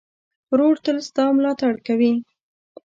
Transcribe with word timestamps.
ورور 0.51 0.75
تل 0.83 0.97
ستا 1.07 1.23
ملاتړ 1.37 1.73
کوي. 1.87 2.13